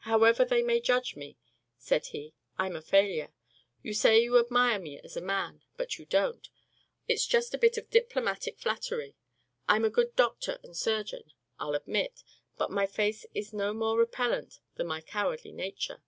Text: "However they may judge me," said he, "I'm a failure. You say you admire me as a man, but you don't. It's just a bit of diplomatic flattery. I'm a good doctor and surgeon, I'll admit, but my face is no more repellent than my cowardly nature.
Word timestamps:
"However 0.00 0.44
they 0.44 0.60
may 0.62 0.80
judge 0.80 1.16
me," 1.16 1.38
said 1.78 2.08
he, 2.08 2.34
"I'm 2.58 2.76
a 2.76 2.82
failure. 2.82 3.32
You 3.80 3.94
say 3.94 4.22
you 4.22 4.36
admire 4.38 4.78
me 4.78 5.00
as 5.02 5.16
a 5.16 5.22
man, 5.22 5.62
but 5.78 5.96
you 5.98 6.04
don't. 6.04 6.46
It's 7.08 7.24
just 7.26 7.54
a 7.54 7.58
bit 7.58 7.78
of 7.78 7.88
diplomatic 7.88 8.58
flattery. 8.58 9.16
I'm 9.66 9.86
a 9.86 9.88
good 9.88 10.14
doctor 10.14 10.58
and 10.62 10.76
surgeon, 10.76 11.32
I'll 11.58 11.74
admit, 11.74 12.22
but 12.58 12.70
my 12.70 12.86
face 12.86 13.24
is 13.32 13.54
no 13.54 13.72
more 13.72 13.96
repellent 13.98 14.60
than 14.74 14.88
my 14.88 15.00
cowardly 15.00 15.52
nature. 15.52 16.02